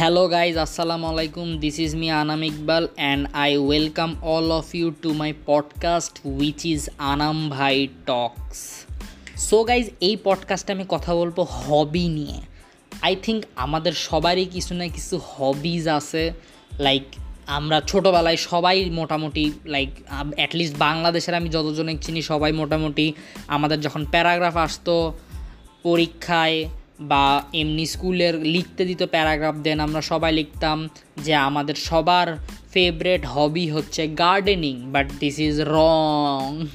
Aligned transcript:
Hello, 0.00 0.24
guys, 0.30 0.58
আসসালামু 0.58 1.06
আলাইকুম 1.06 1.58
this 1.58 1.78
is 1.78 1.96
me 1.96 2.10
Anam 2.10 2.42
Iqbal 2.42 2.88
and 2.94 3.28
I 3.32 3.56
welcome 3.56 4.16
all 4.22 4.52
of 4.52 4.74
you 4.74 4.90
to 4.90 5.14
my 5.14 5.32
podcast 5.46 6.20
which 6.24 6.64
is 6.64 6.88
Anam 6.98 7.50
ভাই 7.50 7.88
Talks. 8.06 8.90
So 9.36 9.64
guys 9.64 9.90
এই 10.00 10.16
পডকাস্টে 10.24 10.72
আমি 10.72 10.84
কথা 10.88 11.14
বলব 11.14 11.40
হবি 11.40 12.08
নিয়ে। 12.08 12.40
আই 13.02 13.16
থিঙ্ক 13.22 13.44
আমাদের 13.56 13.92
সবারই 13.92 14.44
কিছু 14.44 14.74
না 14.74 14.88
কিছু 14.88 15.20
হবিজ 15.24 15.88
আছে। 15.88 16.32
লাইক 16.78 17.02
আমরা 17.46 17.80
ছোটোবেলায় 17.80 18.36
সবাই 18.36 18.90
মোটামুটি 18.90 19.52
লাইক 19.64 19.88
অ্যাটলিস্ট 20.36 20.78
বাংলাদেশের 20.78 21.34
আমি 21.34 21.48
যতজনে 21.48 21.96
চিনি 21.98 22.22
সবাই 22.22 22.52
মোটামুটি 22.52 23.12
আমাদের 23.46 23.80
যখন 23.80 24.04
প্যারাগ্রাফ 24.04 24.56
আসতো 24.56 25.18
পরীক্ষায় 25.82 26.68
বা 27.00 27.24
এমনি 27.54 27.86
স্কুলের 27.86 28.34
লিখতে 28.54 28.84
দিত 28.84 29.02
প্যারাগ্রাফ, 29.02 29.56
দেন 29.56 29.80
আমরা 29.80 30.00
সবাই 30.00 30.32
লিখতাম 30.32 30.78
যে 31.24 31.34
আমাদের 31.34 31.74
সবার 31.74 32.28
ফেভারেট 32.72 33.22
হবি 33.26 33.66
হচ্ছে 33.70 34.02
gardening 34.08 34.76
but 34.90 35.06
this 35.20 35.38
is 35.38 35.56
wrong 35.60 36.66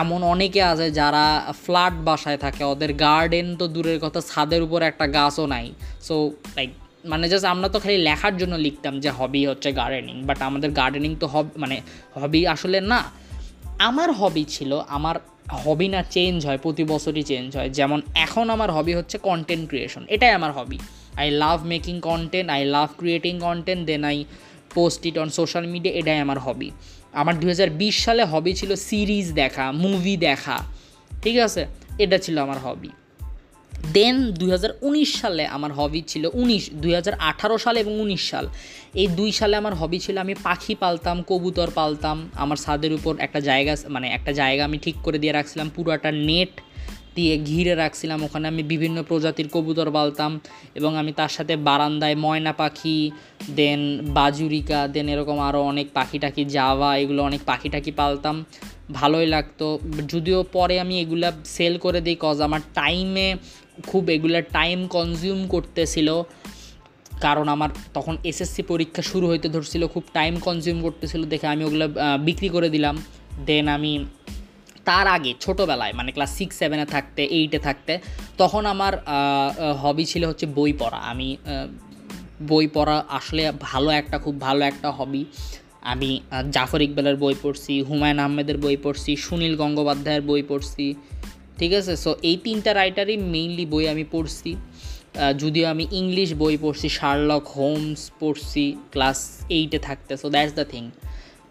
এমন 0.00 0.22
অনেকে 0.22 0.62
আছে 0.62 0.90
যারা 0.90 1.24
ফ্ল্যাট 1.64 1.94
বাসায় 2.04 2.36
থাকে, 2.36 2.64
ওদের 2.64 2.92
গার্ডেন 2.92 3.56
তো 3.56 3.64
দূরের 3.68 3.98
কথা, 4.00 4.20
ছাদের 4.20 4.60
উপর 4.62 4.80
একটা 4.82 5.06
গাছও 5.06 5.46
নাই। 5.46 5.66
সো 6.02 6.14
লাইক 6.56 6.70
মানে 7.04 7.28
জাস্ট 7.28 7.46
আমরা 7.46 7.68
তো 7.68 7.78
খালি 7.80 7.98
লেখার 7.98 8.36
জন্য 8.36 8.54
লিখতাম 8.56 9.00
যে 9.00 9.10
হবি 9.10 9.46
হচ্ছে 9.46 9.72
গার্ডেনিং 9.72 10.22
বাট 10.22 10.42
আমাদের 10.42 10.70
গার্ডেনিং 10.70 11.16
তো 11.20 11.26
হব 11.26 11.46
মানে 11.56 11.80
হবি 12.14 12.46
আসলে 12.46 12.80
না। 12.80 13.00
আমার 13.78 14.12
হবি 14.12 14.44
ছিল, 14.44 14.80
আমার 14.88 15.16
হবি 15.48 15.88
না 15.88 16.02
চেঞ্জ 16.02 16.46
হয়, 16.46 16.58
প্রতি 16.58 16.84
বছরই 16.84 17.22
চেঞ্জ 17.22 17.56
হয়। 17.56 17.70
যেমন 17.70 18.02
এখন 18.14 18.50
আমার 18.50 18.70
হবি 18.70 18.94
হচ্ছে 18.94 19.18
কন্টেন্ট 19.18 19.68
ক্রিয়েশন 19.68 20.04
এটাই 20.08 20.30
আমার 20.30 20.52
hobby 20.52 20.78
I 21.16 21.30
love 21.30 21.66
making 21.66 22.00
content 22.00 22.50
I 22.50 22.64
love 22.64 22.88
creating 22.98 23.40
content 23.40 23.86
then 23.86 24.04
I 24.04 24.24
post 24.74 25.06
it 25.06 25.18
on 25.18 25.28
social 25.28 25.66
media 25.66 25.94
এটাই 25.94 26.18
আমার 26.18 26.38
হবি 26.38 26.70
আমার 27.12 27.40
দু 27.40 27.46
হাজার 27.48 27.70
বিশ 27.70 28.04
সালে 28.04 28.24
হবি 28.24 28.54
ছিল 28.54 28.74
সিরিজ 28.76 29.32
দেখা 29.32 29.72
মুভি 29.72 30.16
দেখা, 30.16 30.58
ঠিক 31.22 31.38
আছে? 31.38 31.66
এটা 31.98 32.18
ছিল 32.18 32.38
আমার 32.38 32.58
হবি 32.58 32.88
দেন 33.82 34.30
দুই 34.30 34.50
হাজার 34.50 34.70
উনিশ 34.82 35.20
সালে 35.20 35.46
আমার 35.46 35.72
হবি 35.72 36.02
ছিল 36.06 36.28
উনিশ, 36.34 36.70
দুই 36.72 36.92
সাল 37.58 37.76
এবং 37.76 38.00
উনিশ 38.00 38.30
সাল। 38.30 38.46
এই 38.94 39.06
দুই 39.06 39.32
সালে 39.32 39.56
আমার 39.56 39.74
হবি 39.74 39.98
ছিল 39.98 40.18
আমি 40.18 40.34
পাখি 40.42 40.74
পালতাম, 40.74 41.22
কবুতর 41.22 41.70
পালতাম। 41.74 42.30
আমার 42.34 42.56
ছাদের 42.56 42.92
উপর 42.92 43.14
একটা 43.18 43.40
জায়গা 43.40 43.76
মানে 43.88 44.08
একটা 44.08 44.32
জায়গা 44.32 44.64
আমি 44.64 44.78
ঠিক 44.78 44.94
করে 45.02 45.18
দিয়ে 45.18 45.32
রাখছিলাম 45.32 45.70
পুরোটা 45.76 46.12
নেট 46.12 46.60
দিয়ে 47.16 47.34
ঘিরে 47.48 47.74
রাখছিলাম। 47.82 48.18
ওখানে 48.26 48.46
আমি 48.52 48.62
বিভিন্ন 48.72 48.98
প্রজাতির 49.08 49.48
কবুতর 49.54 49.88
পালতাম 49.96 50.30
এবং 50.78 50.90
আমি 51.00 51.12
তার 51.20 51.32
সাথে 51.36 51.54
বারান্দায় 51.68 52.16
ময়না 52.24 52.52
পাখি, 52.52 52.98
দেন 53.58 53.80
বাজুরিকা, 54.16 54.80
দেন 54.94 55.06
এরকম 55.14 55.38
আরও 55.48 55.60
অনেক 55.72 55.86
পাখি 55.94 56.18
টাখি 56.24 56.42
জাভা, 56.56 56.90
এগুলো 57.02 57.20
অনেক 57.28 57.40
পাখি 57.50 57.68
টাখি 57.74 57.92
পালতাম। 58.00 58.36
ভালোই 58.98 59.26
লাগতো। 59.34 59.66
যদিও 60.12 60.40
পরে 60.56 60.74
আমি 60.84 60.94
এগুলা 61.00 61.28
সেল 61.56 61.74
করে 61.84 62.00
দিই 62.06 62.16
কজ 62.24 62.38
আমার 62.48 62.62
টাইমে 62.74 63.28
খুব 63.90 64.02
এগুলা 64.16 64.40
টাইম 64.56 64.78
কনজিউম 64.96 65.40
করতেছিল। 65.54 66.08
কারণ 67.26 67.46
আমার 67.54 67.70
তখন 67.96 68.14
এসএসসি 68.30 68.62
পরীক্ষা 68.72 69.02
শুরু 69.10 69.26
হইতে 69.30 69.48
ধরছিল, 69.54 69.82
খুব 69.94 70.04
টাইম 70.12 70.34
কনজিউম 70.46 70.78
করতেছিল 70.86 71.22
দেখে 71.32 71.46
আমি 71.54 71.62
ওগুলো 71.68 71.86
বিক্রি 72.28 72.48
করে 72.48 72.68
দিলাম। 72.74 72.96
দেন 73.46 73.66
আমি 73.76 73.92
তার 74.88 75.06
আগে, 75.16 75.32
ছোটোবেলায় 75.44 75.94
মানে 75.98 76.10
ক্লাস 76.16 76.32
সিক্স 76.38 76.54
সেভেনে 76.60 76.86
থাকতে 76.94 77.22
এইটে 77.38 77.58
থাকতে, 77.66 77.92
তখন 78.40 78.62
আমার 78.74 78.92
হবি 79.82 80.04
ছিল 80.12 80.22
হচ্ছে 80.30 80.46
বই 80.58 80.72
পড়া। 80.80 81.00
আমি 81.12 81.28
বই 82.50 82.66
পড়া 82.76 82.96
আসলে 83.18 83.42
ভালো 83.68 83.88
একটা, 84.00 84.16
খুব 84.24 84.34
ভালো 84.46 84.62
একটা 84.70 84.88
হবি 84.98 85.22
আমি 85.92 86.10
জাফর 86.54 86.80
ইকবালের 86.86 87.16
বই 87.24 87.34
পড়ছি, 87.42 87.74
হুমায়ুন 87.88 88.18
আহমেদের 88.24 88.58
বই 88.64 88.76
পড়ছি, 88.84 89.12
সুনীল 89.24 89.54
গঙ্গোপাধ্যায়ের 89.60 90.24
বই 90.30 90.42
পড়ছি, 90.50 90.86
ঠিক 91.58 91.72
আছে? 91.80 91.92
সো 92.04 92.10
এই 92.30 92.36
তিনটা 92.44 92.70
রাইটারই 92.80 93.16
মেইনলি 93.34 93.64
বই 93.72 93.84
আমি 93.94 94.04
পড়ছি। 94.14 94.50
যদিও 95.42 95.66
আমি 95.74 95.84
ইংলিশ 96.00 96.30
বই 96.42 96.54
পড়ছি 96.64 96.88
শার্লক 96.98 97.44
হোমস 97.56 98.00
পড়ছি 98.20 98.64
ক্লাস 98.92 99.18
এইটে 99.56 99.78
থাকতে। 99.88 100.12
সো 100.22 100.26
দ্যাটস 100.34 100.54
দ্য 100.58 100.64
থিং 100.72 100.84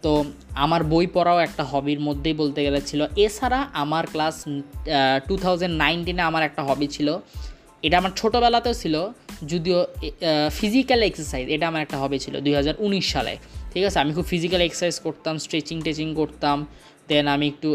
তো 0.04 0.12
আমার 0.66 0.82
বই 0.84 1.06
পড়াও 1.16 1.40
একটা 1.48 1.64
হবির 1.72 2.00
মধ্যেই 2.00 2.36
বলতে 2.42 2.60
গেলে 2.64 2.82
ছিল। 2.90 3.02
এছাড়া 3.26 3.60
আমার 3.84 4.06
ক্লাস 4.08 4.36
টু 5.28 5.34
থাউজেন্ড 5.44 5.74
নাইনটিনে 5.84 6.24
আমার 6.30 6.44
একটা 6.50 6.62
হবি 6.64 6.88
ছিল। 6.96 7.08
এটা 7.86 7.96
আমার 8.02 8.14
ছোটোবেলাতেও 8.16 8.76
ছিল, 8.82 8.96
যদিও 9.52 9.80
ফিজিক্যাল 10.60 11.02
এক্সারসাইজ 11.10 11.46
এটা 11.56 11.66
আমার 11.72 11.82
একটা 11.82 11.98
হবি 11.98 12.18
ছিল 12.20 12.36
দুই 12.46 12.54
হাজার 12.60 12.76
উনিশ 12.86 13.06
সালে। 13.12 13.34
ঠিক 13.74 13.84
আছে? 13.88 13.98
আমি 14.04 14.12
খুব 14.14 14.26
ফিজিক্যাল 14.34 14.62
এক্সারসাইজ 14.62 14.96
করতাম 15.06 15.36
স্ট্রেচিং 15.46 15.78
টেচিং 15.82 16.08
করতাম। 16.16 16.58
দেন 17.10 17.28
আমি 17.36 17.46
একটু 17.54 17.70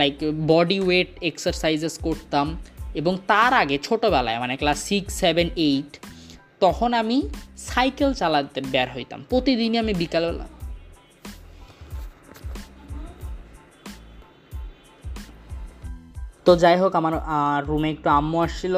লাইক 0.00 0.14
বডি 0.52 0.78
ওয়েট 0.86 1.10
এক্সারসাইজেস 1.30 1.94
করতাম। 2.06 2.46
এবং 3.00 3.12
তার 3.26 3.52
আগে 3.62 3.76
ছোটোবেলায় 3.86 4.38
মানে 4.38 4.54
ক্লাস 4.56 4.78
সিক্স 4.88 5.12
সেভেন 5.24 5.48
এইট 5.66 5.92
তখন 6.60 6.90
আমি 7.02 7.18
সাইকেল 7.70 8.10
চালাতে 8.20 8.60
বের 8.74 8.88
হইতাম। 8.94 9.20
প্রতিদিনই 9.30 9.78
আমি 9.84 9.92
বিকালবেলা 10.02 10.46
তো 16.50 16.56
যাই 16.64 16.76
হোক, 16.82 16.92
আমার 17.00 17.14
রুমে 17.70 17.88
একটু 17.94 18.08
আম্মু 18.18 18.36
আসছিল 18.46 18.74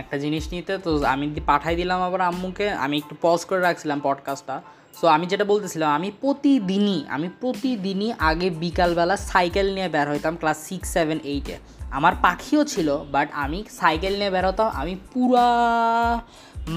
একটা 0.00 0.16
জিনিস 0.24 0.44
নিতে, 0.52 0.74
তো 0.84 0.90
আমি 1.14 1.24
পাঠাই 1.50 1.74
দিলাম 1.80 2.00
আবার 2.08 2.20
আম্মুকে, 2.30 2.66
আমি 2.84 2.96
একটু 3.02 3.14
পজ 3.24 3.40
করে 3.48 3.60
রাখছিলাম 3.68 3.98
পডকাস্টটা 4.08 4.56
সো 4.98 5.04
আমি 5.16 5.24
যেটা 5.32 5.44
বলতেছিলাম, 5.52 5.88
আমি 5.98 6.08
প্রতিদিনই 6.22 6.98
আমি 7.16 7.28
প্রতিদিনই 7.42 8.10
আগে 8.30 8.48
বিকালবেলা 8.64 9.14
সাইকেল 9.30 9.66
নিয়ে 9.76 9.88
বের 9.94 10.06
হইতাম 10.12 10.34
ক্লাস 10.40 10.58
সিক্স 10.68 10.86
সেভেন 10.96 11.18
এইটে 11.32 11.54
আমার 11.98 12.14
পাখিও 12.24 12.62
ছিল 12.72 12.88
বাট 13.14 13.28
আমি 13.44 13.58
সাইকেল 13.80 14.12
নিয়ে 14.20 14.32
বের 14.34 14.44
হতাম, 14.48 14.68
আমি 14.80 14.94
পুরা 15.12 15.48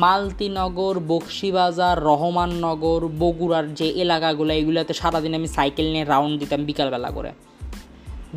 মালতিনগর, 0.03 0.95
বক্সিবাজার, 1.11 1.97
রহমাননগর, 2.09 3.01
বগুড়ার 3.21 3.65
যে 3.79 3.87
এলাকাগুলো, 4.03 4.51
এগুলোতে 4.59 4.93
সারাদিন 5.01 5.33
আমি 5.39 5.47
সাইকেল 5.57 5.87
নিয়ে 5.93 6.05
রাউন্ড 6.13 6.33
দিতাম 6.41 6.61
বিকালবেলা 6.69 7.11
করে। 7.19 7.31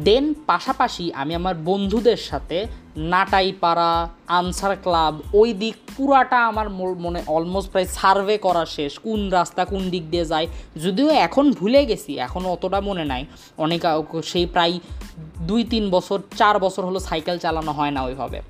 দেন 0.07 0.25
পাশাপাশি 0.51 1.05
আমি 1.21 1.33
আমার 1.41 1.55
বন্ধুদের 1.69 2.21
সাথে 2.31 2.59
নাটাইপাড়া, 3.13 3.93
আনসার 4.39 4.75
ক্লাব, 4.85 5.15
ওই 5.41 5.51
দিক 5.63 5.77
পুরাটা 5.95 6.39
আমার 6.51 6.69
মনে 7.05 7.21
অলমোস্ট 7.35 7.69
প্রায় 7.73 7.89
সার্ভে 7.99 8.37
করা 8.47 8.65
শেষ, 8.77 8.93
কোন 9.07 9.21
রাস্তা 9.39 9.63
কোন 9.73 9.83
দিক 9.95 10.05
দিয়ে 10.13 10.27
যায়। 10.33 10.47
যদিও 10.85 11.09
এখন 11.27 11.45
ভুলে 11.59 11.81
গেছি, 11.91 12.13
এখন 12.27 12.43
অতটা 12.55 12.79
মনে 12.89 13.05
নাই। 13.13 13.23
অনেক 13.65 13.81
সেই 14.31 14.47
প্রায় 14.55 14.75
দুই 15.49 15.63
তিন 15.73 15.85
বছর, 15.95 16.19
চার 16.41 16.55
বছর 16.65 16.83
হলো 16.89 17.01
সাইকেল 17.09 17.37
চালানো 17.45 17.73
হয় 17.79 17.93
না 17.97 18.01
ওইভাবে। 18.09 18.41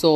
সো 0.00 0.10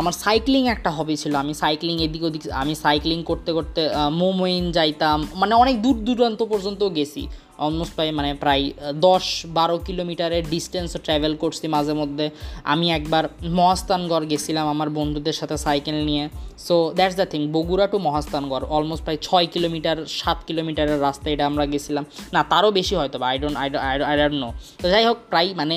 আমার 0.00 0.14
সাইক্লিং 0.24 0.62
একটা 0.74 0.90
হবি 0.96 1.16
ছিল। 1.22 1.32
আমি 1.44 1.54
সাইক্লিং 1.62 1.94
এদিক 2.06 2.22
ওদিক, 2.28 2.42
আমি 2.62 2.74
সাইক্লিং 2.84 3.18
করতে 3.30 3.50
করতে 3.56 3.80
মোমোইন 4.20 4.64
যাইতাম 4.76 5.18
মানে 5.40 5.54
অনেক 5.62 5.76
দূর 5.84 5.96
দূরান্ত 6.06 6.40
পর্যন্ত 6.52 6.82
গেছি। 6.96 7.22
অলমোস্ট 7.66 7.92
প্রায় 7.96 8.12
মানে 8.18 8.30
প্রায় 8.42 8.64
দশ 9.08 9.24
বারো 9.58 9.76
কিলোমিটারের 9.88 10.44
ডিস্টেন্স 10.52 10.90
ট্রাভেল 11.06 11.32
করছি 11.42 11.64
মাঝে 11.76 11.94
মধ্যে। 12.00 12.26
আমি 12.72 12.86
একবার 12.98 13.24
মহাস্থানগড় 13.58 14.24
গেছিলাম 14.32 14.66
আমার 14.74 14.88
বন্ধুদের 14.98 15.36
সাথে 15.40 15.56
সাইকেল 15.66 15.98
নিয়ে। 16.10 16.24
So 16.66 16.76
that's 16.98 17.16
the 17.20 17.26
thing 17.32 17.40
Bogura 17.54 17.86
to 17.92 17.98
Mahasthangarh 18.08 18.64
almost 18.76 19.02
প্রায় 19.06 19.18
ছয় 19.26 19.46
কিলোমিটার, 19.54 19.98
সাত 20.20 20.38
কিলোমিটারের 20.48 20.98
রাস্তা 21.06 21.26
এটা 21.34 21.44
আমরা 21.50 21.64
গেছিলাম। 21.72 22.04
না, 22.34 22.40
তারও 22.52 22.70
বেশি 22.78 22.94
হয়তো 23.00 23.16
বা 23.20 23.26
I 23.32 23.36
don't 23.42 23.56
I 23.62 23.68
I 24.10 24.16
don't 24.20 24.38
know 24.44 24.50
তো 24.82 24.86
যাই 24.92 25.04
হোক, 25.08 25.18
প্রায় 25.30 25.48
মানে 25.60 25.76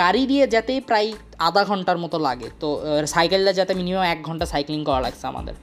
গাড়ি 0.00 0.22
দিয়ে 0.30 0.44
যেতেই 0.54 0.80
প্রায় 0.88 1.08
আধা 1.46 1.62
ঘণ্টার 1.70 1.98
মতো 2.04 2.16
লাগে। 2.26 2.48
তো 2.62 2.68
সাইকেলটা 3.14 3.52
যাতে 3.58 3.72
মিনিমাম 3.80 4.04
এক 4.14 4.18
ঘণ্টা 4.28 4.46
সাইক্লিং 4.52 4.80
করা 4.88 5.00
লাগছে 5.06 5.24
আমাদের। 5.32 5.54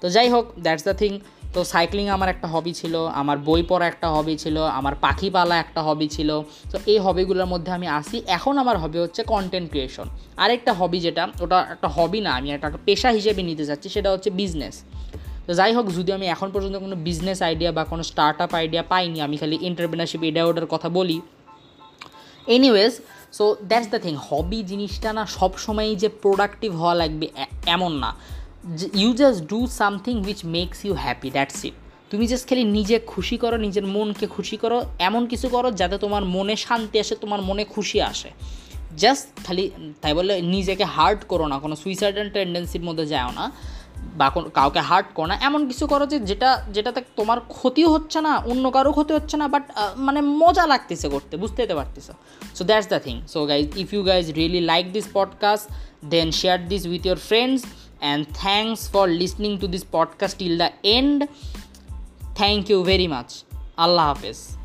তো 0.00 0.06
যাই 0.16 0.28
হোক 0.34 0.44
দ্যাটস 0.64 0.84
দ্য 0.88 0.94
থিং 1.02 1.12
তো 1.54 1.60
সাইক্লিং 1.72 2.06
আমার 2.16 2.28
একটা 2.34 2.48
হবি 2.54 2.72
ছিল, 2.80 2.94
আমার 3.20 3.38
বই 3.48 3.62
পড়া 3.70 3.86
একটা 3.92 4.08
হবি 4.16 4.34
ছিল, 4.42 4.56
আমার 4.78 4.94
পাখি 5.04 5.28
পালা 5.34 5.54
একটা 5.64 5.80
হবি 5.88 6.08
ছিল। 6.16 6.30
তো 6.72 6.76
এই 6.92 6.98
হবিগুলোর 7.04 7.48
মধ্যে 7.52 7.70
আমি 7.78 7.86
আসি। 8.00 8.18
এখন 8.36 8.54
আমার 8.62 8.76
হবি 8.82 8.98
হচ্ছে 9.04 9.20
কন্টেন্ট 9.32 9.66
ক্রিয়েশন 9.72 10.06
আরেকটা 10.42 10.72
হবি 10.80 10.98
যেটা, 11.06 11.24
ওটা 11.44 11.58
একটা 11.74 11.88
হবি 11.96 12.20
না, 12.26 12.30
আমি 12.38 12.48
একটা 12.56 12.68
পেশা 12.88 13.10
হিসেবে 13.18 13.40
নিতে 13.48 13.64
চাচ্ছি 13.68 13.88
সেটা 13.96 14.08
হচ্ছে 14.14 14.30
বিজনেস 14.40 14.76
তো 15.46 15.52
যাই 15.58 15.72
হোক, 15.76 15.86
যদি 15.98 16.10
আমি 16.16 16.26
এখন 16.34 16.48
পর্যন্ত 16.54 16.76
কোনো 16.84 16.96
বিজনেস 17.08 17.38
আইডিয়া 17.48 17.70
বা 17.76 17.82
কোনো 17.92 18.02
স্টার্ট 18.10 18.38
আপ 18.44 18.52
আইডিয়া 18.60 18.82
পাইনি, 18.92 19.18
আমি 19.26 19.36
খালি 19.40 19.56
এন্টারপ্রিনারশিপ 19.68 20.22
এটা 20.28 20.40
ওটার 20.48 20.68
কথা 20.74 20.88
বলি। 20.98 21.18
Anyways 22.56 22.92
so 23.38 23.44
that's 23.70 23.88
the 23.92 23.98
thing 24.04 24.14
hobby 24.28 24.58
জিনিসটা 24.70 25.10
না 25.18 25.22
সবসময়ই 25.38 25.94
যে 26.02 26.08
প্রোডাক্টিভ 26.22 26.70
হওয়া 26.80 26.94
লাগবে 26.94 27.26
এমন 27.74 27.92
না। 28.04 28.10
You 28.94 29.12
just 29.12 29.44
do 29.44 29.66
something 29.66 30.14
which 30.26 30.44
makes 30.44 30.84
you 30.84 30.94
happy 30.94 31.30
that's 31.30 31.64
it 31.64 31.74
তুমি 32.10 32.26
জাস্ট 32.26 32.48
খালি 32.48 32.64
নিজে 32.64 33.00
খুশি 33.06 33.36
করো, 33.38 33.56
নিজের 33.56 33.86
মনকে 33.86 34.26
খুশি 34.26 34.56
করো, 34.56 34.84
এমন 34.98 35.26
কিছু 35.26 35.48
করো 35.48 35.70
যাতে 35.70 35.98
তোমার 35.98 36.24
মনে 36.24 36.56
শান্তি 36.56 37.00
আসে, 37.00 37.14
তোমার 37.16 37.42
মনে 37.42 37.64
খুশি 37.64 38.00
আসে। 38.02 38.30
জাস্ট 38.96 39.44
খালি, 39.46 39.70
তাই 40.00 40.14
বলে 40.14 40.42
নিজেকে 40.42 40.84
হার্ট 40.84 41.20
করো 41.28 41.46
না, 41.46 41.58
কোনো 41.58 41.76
সুইসাইডাল 41.76 42.30
টেন্ডেন্সির 42.30 42.80
মধ্যে 42.80 43.06
যাও 43.06 43.30
না, 43.30 43.52
বা 44.18 44.30
কোনো, 44.30 44.48
কাউকে 44.48 44.80
হার্ট 44.80 45.06
করো 45.14 45.26
না, 45.26 45.36
এমন 45.48 45.68
কিছু 45.68 45.86
করো 45.86 46.06
যে 46.06 46.18
যেটা, 46.20 46.66
যেটাতে 46.72 47.00
তোমার 47.16 47.40
ক্ষতিও 47.40 47.88
হচ্ছে 47.92 48.20
না, 48.20 48.36
অন্য 48.36 48.70
কারও 48.70 48.92
ক্ষতি 48.92 49.12
হচ্ছে 49.14 49.36
না 49.36 49.48
বাট 49.48 49.64
মানে 49.96 50.20
মজা 50.20 50.66
লাগতেছে 50.66 51.08
করতে 51.08 51.36
বুঝতে 51.36 51.74
পারতেছো। 51.74 52.12
So 52.56 52.64
that's 52.64 52.88
the 52.88 52.98
thing 52.98 53.16
so 53.28 53.46
guys 53.46 53.66
if 53.76 53.88
you 53.94 54.02
guys 54.02 54.30
really 54.30 54.60
like 54.60 54.92
this 54.92 55.06
podcast 55.12 55.66
then 56.14 56.30
share 56.30 56.58
this 56.68 56.86
with 56.86 57.06
your 57.06 57.20
friends 57.28 57.62
and 58.00 58.26
thanks 58.36 58.88
for 58.88 59.06
listening 59.06 59.58
to 59.58 59.68
this 59.68 59.84
podcast 59.84 60.38
till 60.38 60.56
the 60.58 60.72
end. 60.84 61.28
Thank 62.34 62.68
you 62.68 62.84
very 62.84 63.06
much. 63.06 63.44
Allah 63.76 64.14
hafiz. 64.14 64.59